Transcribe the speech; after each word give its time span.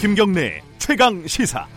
김경래 0.00 0.62
최강 0.78 1.26
시사. 1.26 1.68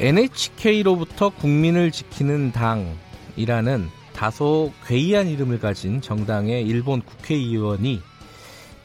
NHK로부터 0.00 1.28
국민을 1.28 1.92
지키는 1.92 2.50
당이라는 2.50 3.88
다소 4.12 4.72
괴이한 4.84 5.28
이름을 5.28 5.60
가진 5.60 6.00
정당의 6.00 6.66
일본 6.66 7.02
국회의원이 7.02 8.02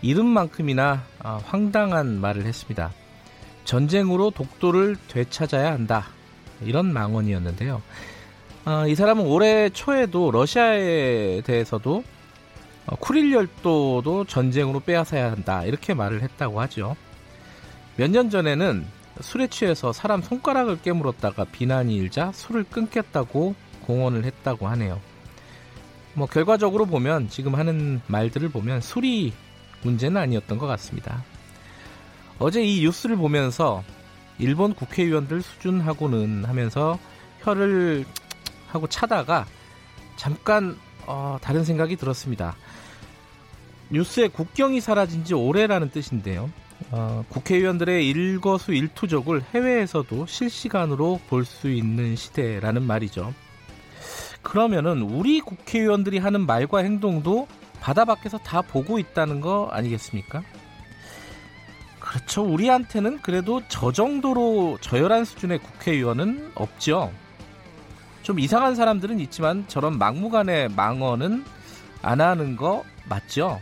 이름만큼이나 0.04 1.04
아, 1.24 1.42
황당한 1.44 2.22
말을 2.22 2.46
했습니다. 2.46 2.94
전쟁으로 3.66 4.30
독도를 4.30 4.96
되찾아야 5.08 5.72
한다. 5.72 6.06
이런 6.62 6.94
망언이었는데요. 6.94 7.82
어, 8.66 8.88
이 8.88 8.96
사람은 8.96 9.26
올해 9.26 9.70
초에도 9.70 10.32
러시아에 10.32 11.42
대해서도 11.42 12.04
어, 12.86 12.96
쿠릴 12.98 13.34
열도도 13.34 14.26
전쟁으로 14.26 14.80
빼앗아야 14.82 15.32
한다. 15.32 15.64
이렇게 15.66 15.94
말을 15.94 16.22
했다고 16.22 16.62
하죠. 16.62 16.96
몇 17.98 18.10
년 18.10 18.30
전에는 18.30 18.86
술에 19.22 19.48
취해서 19.48 19.94
사람 19.94 20.22
손가락을 20.22 20.82
깨물었다가 20.82 21.46
비난이 21.46 21.96
일자 21.96 22.32
술을 22.34 22.64
끊겠다고 22.64 23.54
공언을 23.86 24.24
했다고 24.26 24.68
하네요. 24.70 25.00
뭐 26.16 26.26
결과적으로 26.28 26.86
보면 26.86 27.30
지금 27.30 27.56
하는 27.56 28.02
말들을 28.08 28.50
보면 28.50 28.82
술이 28.82 29.34
문제는 29.84 30.20
아니었던 30.20 30.58
것 30.58 30.68
같습니다. 30.68 31.24
어제 32.40 32.64
이 32.64 32.82
뉴스를 32.82 33.18
보면서 33.18 33.84
일본 34.40 34.74
국회의원들 34.74 35.42
수준하고는 35.42 36.46
하면서 36.46 36.98
혀를 37.42 38.06
하고 38.74 38.88
차다가 38.88 39.46
잠깐 40.16 40.78
어, 41.06 41.38
다른 41.42 41.64
생각이 41.64 41.96
들었습니다. 41.96 42.56
뉴스에 43.92 44.28
국경이 44.30 44.82
사라진 44.82 45.24
지 45.24 45.34
오래라는 45.36 45.92
뜻인데요. 45.92 46.50
어, 46.92 47.24
국회의원들의 47.30 48.08
일거수일투족을 48.10 49.44
해외에서도 49.54 50.26
실시간으로 50.26 51.20
볼 51.30 51.46
수 51.46 51.70
있는 51.70 52.16
시대라는 52.16 52.82
말이죠. 52.84 53.34
그러면은 54.42 55.02
우리 55.04 55.40
국회의원들이 55.40 56.18
하는 56.18 56.46
말과 56.46 56.80
행동도 56.80 57.48
바다 57.80 58.06
밖에서 58.06 58.38
다 58.40 58.62
보고 58.62 58.98
있다는 58.98 59.40
거 59.40 59.70
아니겠습니까? 59.72 60.42
그렇죠. 62.00 62.44
우리한테는 62.44 63.22
그래도 63.22 63.62
저 63.70 63.92
정도로 63.92 64.78
저열한 64.82 65.26
수준의 65.26 65.60
국회의원은 65.60 66.52
없죠. 66.56 67.12
좀 68.24 68.40
이상한 68.40 68.74
사람들은 68.74 69.20
있지만 69.20 69.66
저런 69.68 69.98
막무가내 69.98 70.70
망언은 70.70 71.44
안 72.02 72.22
하는 72.22 72.56
거 72.56 72.84
맞죠? 73.08 73.60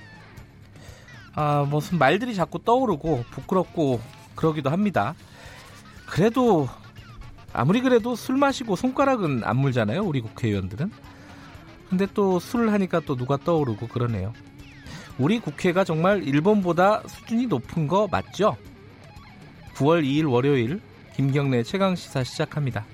아, 1.33 1.65
무슨 1.69 1.97
말들이 1.97 2.35
자꾸 2.35 2.63
떠오르고 2.63 3.25
부끄럽고 3.31 3.99
그러기도 4.35 4.69
합니다. 4.69 5.15
그래도 6.05 6.69
아무리 7.53 7.81
그래도 7.81 8.15
술 8.15 8.37
마시고 8.37 8.75
손가락은 8.75 9.43
안 9.43 9.57
물잖아요, 9.57 10.03
우리 10.03 10.21
국회의원들은. 10.21 10.91
근데 11.89 12.07
또 12.13 12.39
술을 12.39 12.71
하니까 12.71 13.01
또 13.01 13.15
누가 13.15 13.37
떠오르고 13.37 13.87
그러네요. 13.87 14.31
우리 15.17 15.39
국회가 15.39 15.83
정말 15.83 16.23
일본보다 16.23 17.03
수준이 17.07 17.47
높은 17.47 17.87
거 17.87 18.07
맞죠? 18.09 18.55
9월 19.75 20.03
2일 20.03 20.31
월요일 20.31 20.81
김경래 21.15 21.63
최강 21.63 21.95
시사 21.95 22.23
시작합니다. 22.23 22.85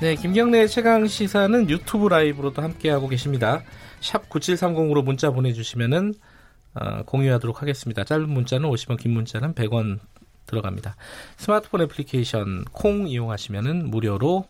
네, 0.00 0.14
김경래 0.14 0.68
최강 0.68 1.08
시사는 1.08 1.68
유튜브 1.68 2.06
라이브로도 2.06 2.62
함께하고 2.62 3.08
계십니다. 3.08 3.64
샵 3.98 4.28
9730으로 4.28 5.02
문자 5.02 5.32
보내주시면은 5.32 6.14
어, 6.74 7.02
공유하도록 7.02 7.60
하겠습니다. 7.60 8.04
짧은 8.04 8.28
문자는 8.28 8.70
50원, 8.70 8.96
긴 8.96 9.10
문자는 9.10 9.54
100원 9.54 9.98
들어갑니다. 10.46 10.94
스마트폰 11.36 11.82
애플리케이션 11.82 12.64
콩 12.70 13.08
이용하시면은 13.08 13.90
무료로 13.90 14.46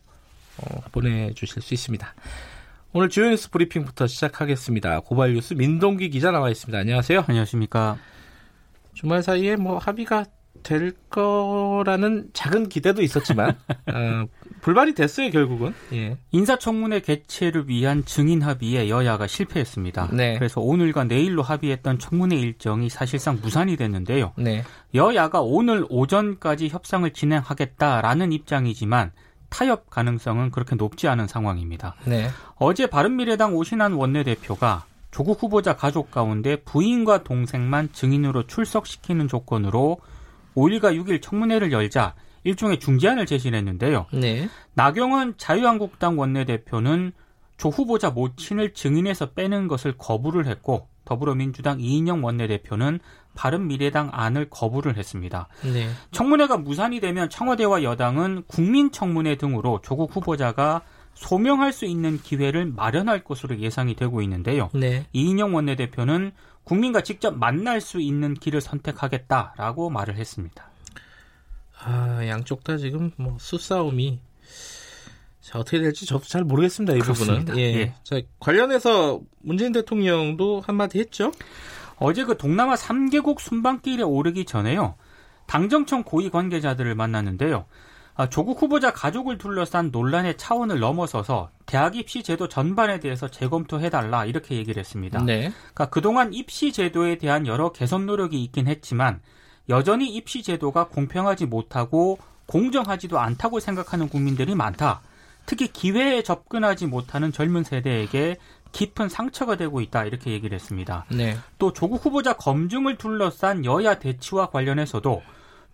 어, 0.59 0.81
보내주실 0.93 1.63
수 1.63 1.73
있습니다. 1.73 2.15
오늘 2.93 3.09
주요 3.09 3.31
뉴스 3.31 3.51
브리핑부터 3.51 4.07
시작하겠습니다. 4.07 5.01
고발 5.01 5.33
뉴스 5.33 5.55
민동기 5.55 6.11
기자 6.11 6.31
나와 6.31 6.51
있습니다. 6.51 6.79
안녕하세요. 6.79 7.25
안녕하십니까. 7.27 7.97
주말 8.93 9.23
사이에 9.23 9.57
뭐 9.57 9.79
합의가 9.79 10.27
될 10.63 10.93
거라는 11.11 12.31
작은 12.33 12.69
기대도 12.69 13.03
있었지만 13.03 13.57
어, 13.87 14.27
불발이 14.61 14.95
됐어요 14.95 15.31
결국은. 15.31 15.75
예. 15.93 16.17
인사청문회 16.33 17.01
개최를 17.01 17.69
위한 17.69 18.05
증인 18.05 18.43
합의에 18.43 18.89
여야가 18.89 19.27
실패했습니다. 19.27 20.11
네. 20.13 20.37
그래서 20.39 20.61
오늘과 20.61 21.05
내일로 21.05 21.43
합의했던 21.43 21.99
청문회 21.99 22.37
일정이 22.37 22.89
사실상 22.89 23.39
무산이 23.41 23.77
됐는데요. 23.77 24.33
네. 24.37 24.65
여야가 24.95 25.41
오늘 25.41 25.87
오전까지 25.89 26.69
협상을 26.69 27.11
진행하겠다라는 27.13 28.33
입장이지만 28.33 29.13
타협 29.49 29.89
가능성은 29.91 30.51
그렇게 30.51 30.77
높지 30.77 31.09
않은 31.09 31.27
상황입니다. 31.27 31.95
네. 32.05 32.29
어제 32.57 32.87
바른미래당 32.87 33.55
오신환 33.55 33.95
원내대표가 33.95 34.85
조국 35.11 35.43
후보자 35.43 35.75
가족 35.75 36.11
가운데 36.11 36.57
부인과 36.57 37.25
동생만 37.25 37.93
증인으로 37.93 38.47
출석시키는 38.47 39.29
조건으로 39.29 39.99
5일과 40.59 40.95
6일 40.99 41.23
청문회를 41.23 41.73
열자 41.73 42.15
일종의 42.45 42.81
중재안을 42.81 43.27
제시했는데요. 43.27 44.07
네. 44.13 44.49
나경원 44.75 45.35
자유한국당 45.37 46.19
원내대표는 46.19 47.13
조 47.57 47.69
후보자 47.69 48.11
모친을 48.11 48.73
증인에서 48.73 49.33
빼는 49.33 49.69
것을 49.69 49.95
거부를 49.99 50.47
했고 50.47 50.89
더불어민주당 51.05 51.81
이인영 51.81 52.25
원내대표는 52.25 53.01
바른미래당 53.35 54.11
안을 54.13 54.51
거부를 54.51 54.97
했습니다. 54.97 55.49
네. 55.63 55.89
청문회가 56.11 56.59
무산이 56.59 57.01
되면 57.01 57.31
청와대와 57.31 57.83
여당은 57.83 58.45
국민청문회 58.47 59.37
등으로 59.37 59.81
조국 59.83 60.15
후보자가 60.15 60.83
소명할 61.15 61.73
수 61.73 61.85
있는 61.85 62.19
기회를 62.19 62.67
마련할 62.67 63.25
것으로 63.25 63.59
예상이 63.59 63.95
되고 63.95 64.23
있는데요. 64.23 64.71
네. 64.73 65.07
이인영 65.13 65.55
원내대표는 65.55 66.33
국민과 66.69 67.01
직접 67.01 67.35
만날 67.35 67.81
수 67.81 67.99
있는 67.99 68.35
길을 68.35 68.61
선택하겠다라고 68.61 69.89
말을 69.89 70.17
했습니다. 70.17 70.69
아, 71.81 72.21
양쪽 72.27 72.63
다 72.63 72.77
지금 72.77 73.11
뭐 73.17 73.39
수싸움이 73.41 74.21
자, 75.41 75.59
어떻게 75.59 75.79
될지 75.79 76.05
저도 76.05 76.25
잘 76.25 76.45
모르겠습니다. 76.45 76.95
이 76.95 76.99
그렇습니다. 76.99 77.39
부분은. 77.39 77.59
예. 77.59 77.75
예. 77.75 77.95
자, 78.05 78.21
관련해서 78.39 79.23
문재인 79.41 79.73
대통령도 79.73 80.61
한마디 80.61 80.99
했죠? 80.99 81.33
어제 81.97 82.25
그 82.25 82.37
동남아 82.37 82.75
3개국 82.75 83.41
순방길에 83.41 84.03
오르기 84.03 84.45
전에요. 84.45 84.97
당정청 85.47 86.03
고위 86.03 86.29
관계자들을 86.29 86.95
만났는데요. 86.95 87.65
아, 88.19 88.29
조국 88.29 88.61
후보자 88.61 88.93
가족을 88.93 89.39
둘러싼 89.39 89.91
논란의 89.93 90.37
차원을 90.39 90.81
넘어서서 90.81 91.51
대학 91.67 91.95
입시 91.95 92.25
제도 92.25 92.49
전반에 92.49 92.99
대해서 92.99 93.29
재검토해달라 93.29 94.25
이렇게 94.25 94.57
얘기를 94.57 94.81
했습니다. 94.81 95.23
네. 95.23 95.53
그러니까 95.53 95.87
그동안 95.87 96.35
입시 96.35 96.73
제도에 96.73 97.19
대한 97.19 97.47
여러 97.47 97.71
개선 97.71 98.07
노력이 98.07 98.43
있긴 98.43 98.67
했지만 98.67 99.21
여전히 99.69 100.09
입시 100.09 100.43
제도가 100.43 100.89
공평하지 100.89 101.47
못하고 101.47 102.19
공정하지도 102.47 103.21
않다고 103.21 103.61
생각하는 103.61 104.09
국민들이 104.09 104.57
많다. 104.57 105.01
특히 105.47 105.69
기회에 105.69 106.25
접근하지 106.25 106.87
못하는 106.87 107.31
젊은 107.31 107.63
세대에게 107.63 108.37
깊은 108.73 109.11
상처가 109.11 109.57
되고 109.57 109.81
있다 109.81 110.05
이렇게 110.07 110.33
얘기를 110.33 110.57
했습니다. 110.57 111.05
네. 111.13 111.39
또 111.61 111.73
조국 111.73 112.05
후보자 112.05 112.33
검증을 112.33 112.99
둘러싼 112.99 113.65
여야 113.65 114.01
대치와 114.01 114.51
관련해서도 114.51 115.23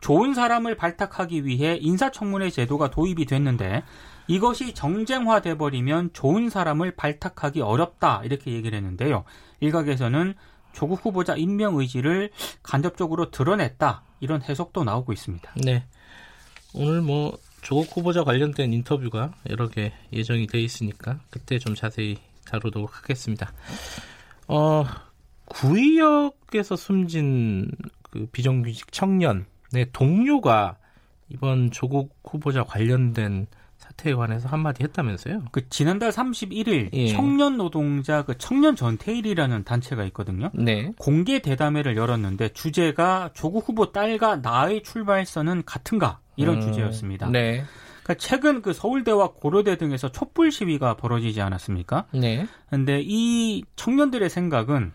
좋은 0.05 0.35
사람을 0.35 0.77
발탁하기 0.77 1.47
위해 1.47 1.79
인사청문회 1.81 2.51
제도가 2.51 2.91
도입이 2.91 3.25
됐는데 3.25 3.83
이것이 4.27 4.75
정쟁화돼 4.75 5.56
버리면 5.56 6.11
좋은 6.12 6.51
사람을 6.51 6.95
발탁하기 6.95 7.62
어렵다 7.62 8.21
이렇게 8.23 8.53
얘기를 8.53 8.77
했는데요. 8.77 9.25
일각에서는 9.61 10.35
조국 10.75 11.06
후보자 11.06 11.37
임명 11.37 11.77
의지를 11.77 12.33
간접적으로 12.62 13.31
드러냈다 13.31 14.03
이런 14.21 14.43
해석도 14.43 14.85
나오고 14.85 15.15
있습니다. 15.15 15.51
네. 15.65 15.87
오늘 16.75 17.00
뭐 17.00 17.39
조국 17.62 17.97
후보자 17.97 18.25
관련된 18.25 18.75
인터뷰가 18.75 19.33
여러 19.49 19.71
개 19.71 19.95
예정이 20.12 20.49
돼 20.49 20.61
있으니까 20.61 21.19
그때 21.31 21.59
좀 21.59 21.75
자세히 21.75 22.19
다루도록 22.45 22.95
하겠습니다. 22.99 23.55
어, 24.49 24.85
구의역에서 25.47 26.77
숨진 26.77 27.71
그 28.03 28.27
비정규직 28.31 28.93
청년, 28.93 29.47
네, 29.75 29.87
동료가 29.93 30.76
이번 31.29 31.71
조국 31.73 32.17
후보자 32.25 32.62
관련된 32.62 33.49
사태에 33.76 34.15
관해서 34.15 34.49
한마디 34.49 34.85
했다면서요? 34.85 35.43
그 35.50 35.69
지난달 35.69 36.11
31일 36.11 36.91
예. 36.93 37.09
청년 37.09 37.56
노동자 37.56 38.23
그 38.23 38.38
청년 38.38 38.76
전태일이라는 38.76 39.65
단체가 39.65 40.05
있거든요. 40.05 40.50
네. 40.55 40.93
공개 40.97 41.41
대담회를 41.41 41.97
열었는데 41.97 42.50
주제가 42.50 43.31
조국 43.35 43.69
후보 43.69 43.91
딸과 43.93 44.37
나의 44.37 44.85
출발선은 44.85 45.65
같은가 45.67 46.21
이런 46.37 46.56
음, 46.56 46.61
주제였습니다. 46.62 47.29
네. 47.31 47.65
그러니까 48.05 48.15
최근 48.15 48.62
그 48.62 48.73
서울대와 48.73 49.32
고려대 49.32 49.76
등에서 49.76 50.12
촛불 50.12 50.53
시위가 50.53 50.94
벌어지지 50.94 51.41
않았습니까? 51.41 52.06
네. 52.12 52.47
근데 52.71 53.00
이 53.03 53.65
청년들의 53.76 54.31
생각은 54.31 54.93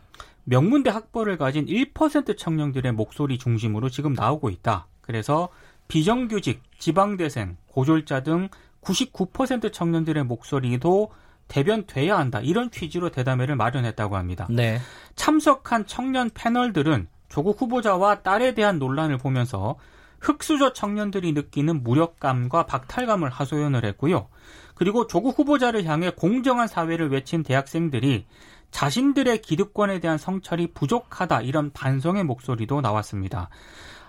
명문대 0.50 0.90
학벌을 0.90 1.38
가진 1.38 1.68
1% 1.68 2.36
청년들의 2.36 2.92
목소리 2.94 3.38
중심으로 3.38 3.90
지금 3.90 4.14
나오고 4.14 4.50
있다. 4.50 4.88
그래서 5.02 5.50
비정규직, 5.88 6.64
지방대생, 6.80 7.58
고졸자 7.68 8.24
등 8.24 8.50
99% 8.82 9.72
청년들의 9.72 10.24
목소리도 10.24 11.12
대변돼야 11.48 12.18
한다. 12.18 12.40
이런 12.40 12.72
취지로 12.72 13.10
대담회를 13.10 13.56
마련했다고 13.56 14.18
합니다. 14.18 14.48
네. 14.50 14.80
참석한 15.16 15.86
청년 15.86 16.32
패널들은 16.34 17.08
조국 17.28 17.62
후보자와 17.62 18.22
딸에 18.22 18.56
대한 18.56 18.80
논란을 18.80 19.18
보면서 19.18 19.78
흑수저 20.20 20.74
청년들이 20.74 21.32
느끼는 21.34 21.84
무력감과 21.84 22.66
박탈감을 22.66 23.30
하소연을 23.30 23.86
했고요. 23.86 24.28
그리고 24.74 25.08
조국 25.08 25.38
후보자를 25.38 25.86
향해 25.86 26.10
공정한 26.10 26.68
사회를 26.68 27.10
외친 27.12 27.44
대학생들이 27.44 28.26
자신들의 28.72 29.42
기득권에 29.42 30.00
대한 30.00 30.18
성찰이 30.18 30.68
부족하다 30.74 31.42
이런 31.42 31.72
반성의 31.72 32.24
목소리도 32.24 32.82
나왔습니다. 32.82 33.50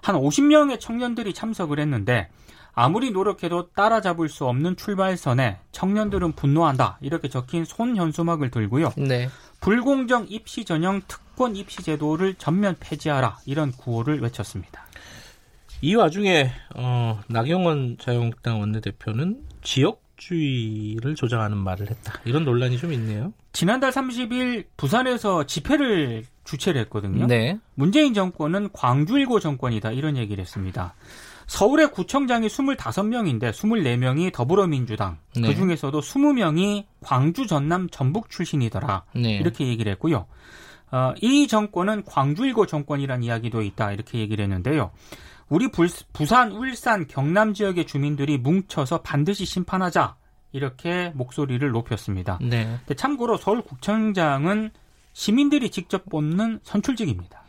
한 0.02 0.16
50명의 0.16 0.80
청년들이 0.80 1.34
참석을 1.34 1.78
했는데 1.78 2.28
아무리 2.72 3.10
노력해도 3.10 3.70
따라잡을 3.70 4.28
수 4.28 4.46
없는 4.46 4.76
출발선에 4.76 5.58
청년들은 5.72 6.32
분노한다 6.32 6.98
이렇게 7.00 7.28
적힌 7.28 7.64
손 7.64 7.96
현수막을 7.96 8.50
들고요. 8.50 8.92
네. 8.96 9.28
불공정 9.60 10.26
입시 10.28 10.64
전형 10.64 11.02
특권 11.06 11.56
입시 11.56 11.82
제도를 11.82 12.34
전면 12.34 12.76
폐지하라 12.80 13.38
이런 13.46 13.72
구호를 13.72 14.20
외쳤습니다. 14.20 14.86
이 15.82 15.94
와중에 15.94 16.52
어, 16.76 17.20
나경원 17.28 17.96
자유한국당 17.98 18.60
원내대표는 18.60 19.42
지역주의를 19.62 21.14
조장하는 21.14 21.56
말을 21.56 21.90
했다. 21.90 22.20
이런 22.24 22.44
논란이 22.44 22.78
좀 22.78 22.92
있네요. 22.92 23.32
지난달 23.52 23.91
30일 23.91 24.67
부산에서 24.76 25.44
집회를 25.44 26.25
주최를 26.44 26.81
했거든요. 26.82 27.26
네. 27.26 27.58
문재인 27.75 28.14
정권은 28.14 28.70
광주일고 28.73 29.41
정권이다 29.41 29.93
이런 29.93 30.17
얘기를 30.17 30.41
했습니다. 30.43 30.94
서울의 31.47 31.91
구청장이 31.91 32.47
25명인데 32.47 33.50
24명이 33.50 34.32
더불어민주당, 34.32 35.19
네. 35.35 35.49
그 35.49 35.56
중에서도 35.56 36.00
20명이 36.00 36.85
광주 37.02 37.49
전남 37.49 37.88
전북 37.91 38.31
출신이더라. 38.31 39.05
네. 39.17 39.32
이렇게 39.32 39.67
얘기를 39.67 39.91
했고요. 39.93 40.26
어, 40.93 41.12
이 41.20 41.49
정권은 41.49 42.05
광주일고 42.05 42.67
정권이란 42.67 43.25
이야기도 43.25 43.62
있다. 43.62 43.91
이렇게 43.93 44.20
얘기를 44.20 44.44
했는데요. 44.44 44.93
우리 45.49 45.69
불, 45.73 45.88
부산, 46.12 46.53
울산, 46.53 47.08
경남 47.08 47.55
지역의 47.55 47.87
주민들이 47.87 48.38
뭉쳐서 48.38 49.03
반드시 49.03 49.44
심판하자. 49.44 50.14
이렇게 50.52 51.11
목소리를 51.14 51.69
높였습니다. 51.70 52.38
네. 52.43 52.79
참고로 52.97 53.37
서울구청장은 53.37 54.70
시민들이 55.12 55.70
직접 55.70 56.08
뽑는 56.08 56.61
선출직입니다. 56.62 57.41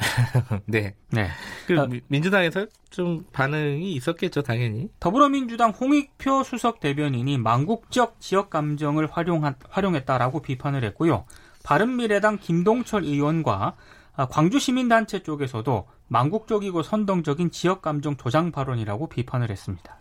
네. 0.66 0.94
네. 1.10 1.28
그 1.66 1.78
어, 1.78 1.88
민주당에서 2.08 2.66
좀 2.88 3.24
반응이 3.32 3.92
있었겠죠, 3.92 4.42
당연히. 4.42 4.88
더불어민주당 4.98 5.70
홍익표 5.70 6.42
수석 6.44 6.80
대변인이 6.80 7.38
망국적 7.38 8.20
지역 8.20 8.50
감정을 8.50 9.08
활용한, 9.10 9.56
활용했다라고 9.68 10.40
비판을 10.42 10.84
했고요. 10.84 11.24
바른미래당 11.62 12.38
김동철 12.38 13.04
의원과 13.04 13.76
아, 14.16 14.26
광주시민단체 14.26 15.22
쪽에서도 15.22 15.86
망국적이고 16.08 16.82
선동적인 16.82 17.50
지역 17.52 17.82
감정 17.82 18.16
조장 18.16 18.50
발언이라고 18.50 19.08
비판을 19.08 19.50
했습니다. 19.50 19.96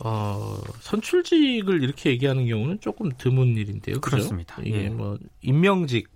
어, 0.00 0.60
선출직을 0.80 1.82
이렇게 1.82 2.10
얘기하는 2.10 2.46
경우는 2.46 2.80
조금 2.80 3.10
드문 3.18 3.56
일인데요. 3.56 4.00
그죠? 4.00 4.16
그렇습니다. 4.16 4.56
이게 4.62 4.84
예. 4.84 4.88
뭐 4.88 5.18
임명직 5.42 6.08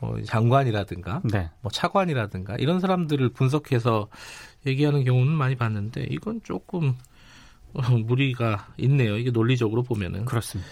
뭐 0.00 0.20
장관이라든가 0.22 1.22
네. 1.24 1.50
뭐 1.60 1.70
차관이라든가 1.70 2.56
이런 2.56 2.80
사람들을 2.80 3.30
분석해서 3.30 4.08
얘기하는 4.66 5.04
경우는 5.04 5.32
많이 5.32 5.56
봤는데 5.56 6.06
이건 6.10 6.40
조금 6.44 6.94
어, 7.72 7.82
무리가 7.90 8.68
있네요. 8.78 9.16
이게 9.16 9.30
논리적으로 9.30 9.82
보면은 9.82 10.24
그렇습니다. 10.26 10.70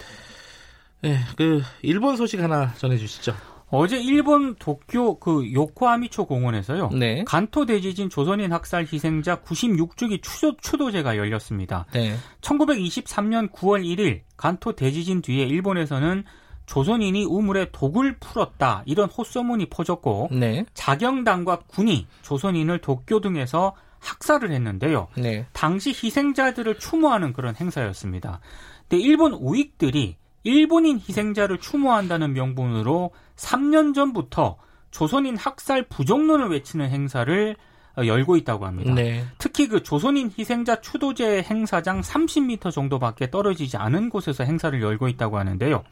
네, 1.01 1.19
그 1.35 1.61
일본 1.81 2.15
소식 2.15 2.39
하나 2.39 2.73
전해 2.75 2.97
주시죠. 2.97 3.35
어제 3.75 3.99
일본 3.99 4.53
도쿄 4.55 5.17
그 5.17 5.51
요코하미초 5.51 6.25
공원에서요. 6.25 6.89
네. 6.89 7.23
간토 7.25 7.65
대지진 7.65 8.07
조선인 8.07 8.53
학살 8.53 8.85
희생자 8.91 9.37
96주기 9.37 10.21
추도, 10.21 10.55
추도제가 10.57 11.17
열렸습니다. 11.17 11.87
네. 11.91 12.15
1923년 12.41 13.51
9월 13.51 13.83
1일 13.83 14.21
간토 14.37 14.73
대지진 14.73 15.23
뒤에 15.23 15.45
일본에서는 15.45 16.23
조선인이 16.67 17.25
우물에 17.25 17.69
독을 17.71 18.17
풀었다 18.19 18.83
이런 18.85 19.09
호소문이 19.09 19.65
퍼졌고 19.71 20.29
네. 20.31 20.65
자경단과 20.75 21.61
군이 21.67 22.05
조선인을 22.21 22.77
도쿄 22.79 23.21
등에서 23.21 23.73
학살을 23.99 24.51
했는데요. 24.51 25.07
네. 25.17 25.47
당시 25.51 25.89
희생자들을 25.89 26.77
추모하는 26.77 27.33
그런 27.33 27.55
행사였습니다. 27.55 28.39
근데 28.87 29.01
일본 29.01 29.33
우익들이 29.33 30.17
일본인 30.43 30.99
희생자를 30.99 31.59
추모한다는 31.59 32.33
명분으로 32.33 33.11
3년 33.35 33.95
전부터 33.95 34.57
조선인 34.91 35.37
학살 35.37 35.83
부정론을 35.83 36.49
외치는 36.49 36.89
행사를 36.89 37.55
어, 37.95 38.05
열고 38.05 38.37
있다고 38.37 38.65
합니다. 38.65 38.93
네. 38.93 39.23
특히 39.37 39.67
그 39.67 39.83
조선인 39.83 40.31
희생자 40.37 40.81
추도제 40.81 41.43
행사장 41.43 42.01
30m 42.01 42.71
정도밖에 42.71 43.29
떨어지지 43.29 43.77
않은 43.77 44.09
곳에서 44.09 44.43
행사를 44.43 44.79
열고 44.81 45.07
있다고 45.09 45.37
하는데요. 45.37 45.83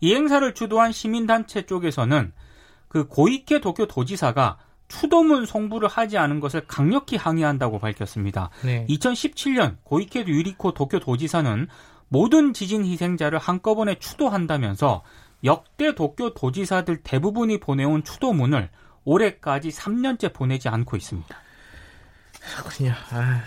이 0.00 0.14
행사를 0.14 0.54
주도한 0.54 0.92
시민단체 0.92 1.66
쪽에서는 1.66 2.32
그 2.88 3.08
고이케 3.08 3.60
도쿄 3.60 3.86
도지사가 3.86 4.58
추도문 4.88 5.46
송부를 5.46 5.88
하지 5.88 6.18
않은 6.18 6.40
것을 6.40 6.62
강력히 6.66 7.16
항의한다고 7.16 7.78
밝혔습니다. 7.78 8.50
네. 8.62 8.86
2017년 8.88 9.76
고이케 9.82 10.24
유리코 10.26 10.72
도쿄 10.72 11.00
도지사는 11.00 11.68
모든 12.14 12.52
지진 12.52 12.84
희생자를 12.84 13.40
한꺼번에 13.40 13.96
추도한다면서 13.96 15.02
역대 15.42 15.96
도쿄 15.96 16.32
도지사들 16.32 17.02
대부분이 17.02 17.58
보내온 17.58 18.04
추도문을 18.04 18.70
올해까지 19.02 19.70
3년째 19.70 20.32
보내지 20.32 20.68
않고 20.68 20.96
있습니다. 20.96 21.36
그렇군요. 22.52 22.92
아, 23.10 23.42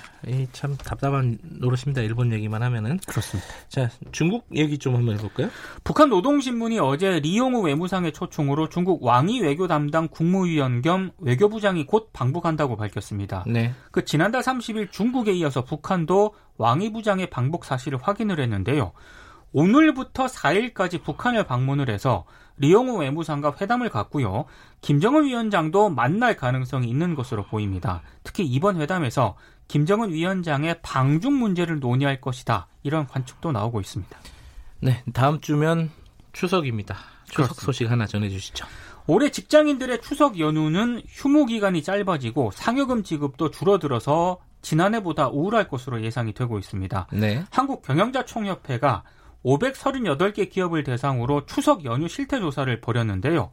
참 0.51 0.75
답답한 0.75 1.38
노릇입니다. 1.44 2.01
일본 2.01 2.34
얘기만 2.34 2.63
하면은. 2.63 3.00
그렇습니다. 3.08 3.48
자, 3.70 3.89
중국 4.12 4.46
얘기 4.54 4.77
좀 4.77 4.96
한번 4.96 5.16
해볼까요? 5.16 5.50
북한 5.84 6.10
노동신문이 6.10 6.80
어제 6.80 7.20
리용우 7.20 7.62
외무상의 7.62 8.12
초청으로 8.12 8.70
중국 8.70 9.04
왕이 9.04 9.42
외교 9.42 9.68
담당 9.68 10.08
국무위원 10.08 10.82
겸 10.82 11.12
외교부장이 11.20 11.86
곧 11.86 12.10
방북한다고 12.12 12.75
밝혔습니다. 12.75 13.44
네. 13.48 13.74
그 13.92 14.04
지난달 14.04 14.42
30일 14.42 14.92
중국에 14.92 15.32
이어서 15.34 15.63
북한도 15.63 16.34
왕이 16.58 16.92
부장의 16.92 17.30
방북 17.30 17.66
사실을 17.66 18.00
확인을 18.01 18.39
했는데요. 18.39 18.94
오늘부터 19.54 20.25
4일까지 20.25 21.04
북한을 21.04 21.46
방문을 21.46 21.89
해서 21.89 22.25
리용우 22.58 23.00
외무상과 23.00 23.56
회담을 23.62 23.89
갖고요. 23.89 24.46
김정은 24.82 25.25
위원장도 25.25 25.89
만날 25.89 26.36
가능성이 26.36 26.89
있는 26.89 27.16
것으로 27.16 27.44
보입니다. 27.46 28.01
특히 28.24 28.46
이번 28.46 28.80
회담에서 28.82 29.36
김정은 29.68 30.12
위원장의 30.12 30.80
방중 30.82 31.38
문제를 31.39 31.80
논의할 31.80 32.22
것이다. 32.22 32.68
이런 32.84 33.06
관측도 33.08 33.51
나오고 33.51 33.82
있습니다. 33.82 34.18
네, 34.80 35.04
다음 35.13 35.39
주면 35.39 35.92
추석입니다. 36.34 36.96
추석 37.25 37.36
그렇습니다. 37.36 37.66
소식 37.66 37.92
하나 37.92 38.06
전해주시죠. 38.06 38.66
올해 39.08 39.30
직장인들의 39.32 40.01
추석 40.01 40.39
연휴는 40.39 41.01
휴무 41.08 41.46
기간이 41.46 41.82
짧아지고 41.84 42.51
상여금 42.51 43.04
지급도 43.04 43.51
줄어들어서 43.51 44.39
지난해보다 44.62 45.30
우울할 45.30 45.68
것으로 45.68 46.01
예상이 46.01 46.34
되고 46.34 46.60
있습니다. 46.60 47.08
네. 47.13 47.44
한국경영자총협회가 47.51 49.04
538개 49.48 50.50
기업을 50.50 50.84
대상으로 50.84 51.46
추석 51.46 51.86
연휴 51.86 52.08
실태 52.08 52.39
조사를 52.39 52.82
벌였는데요. 52.82 53.51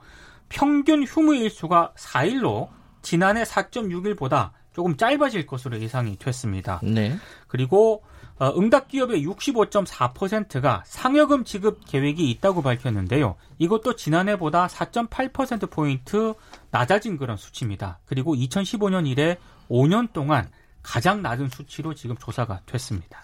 평균 0.48 1.04
휴무 1.04 1.36
일수가 1.36 1.94
4일로 1.96 2.68
지난해 3.02 3.44
4.6일보다 3.44 4.50
조금 4.72 4.96
짧아질 4.96 5.46
것으로 5.46 5.80
예상이 5.80 6.16
됐습니다. 6.16 6.80
네. 6.82 7.16
그리고 7.46 8.02
어, 8.36 8.52
응답 8.56 8.88
기업의 8.88 9.24
65.4%가 9.24 10.82
상여금 10.84 11.44
지급 11.44 11.84
계획이 11.86 12.28
있다고 12.30 12.62
밝혔는데요. 12.62 13.36
이것도 13.58 13.94
지난해보다 13.94 14.66
4.8% 14.66 15.70
포인트 15.70 16.34
낮아진 16.72 17.16
그런 17.16 17.36
수치입니다. 17.36 18.00
그리고 18.06 18.34
2015년 18.34 19.06
이래 19.06 19.38
5년 19.70 20.12
동안 20.12 20.50
가장 20.82 21.22
낮은 21.22 21.48
수치로 21.48 21.94
지금 21.94 22.16
조사가 22.16 22.62
됐습니다. 22.66 23.23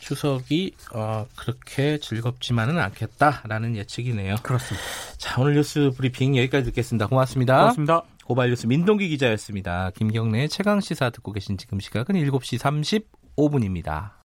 추석이 0.00 0.72
어, 0.92 1.26
그렇게 1.36 1.98
즐겁지만은 1.98 2.78
않겠다라는 2.78 3.76
예측이네요. 3.76 4.36
그렇습니다. 4.42 4.86
자, 5.18 5.40
오늘 5.40 5.54
뉴스 5.54 5.90
브리핑 5.96 6.36
여기까지 6.36 6.64
듣겠습니다. 6.66 7.06
고맙습니다. 7.06 7.58
고맙습니다. 7.58 8.02
고발 8.24 8.48
뉴스 8.48 8.66
민동기 8.66 9.08
기자였습니다. 9.08 9.90
김경래 9.94 10.48
최강 10.48 10.80
시사 10.80 11.10
듣고 11.10 11.32
계신 11.32 11.58
지금 11.58 11.80
시각은 11.80 12.14
7시 12.14 13.04
35분입니다. 13.36 14.10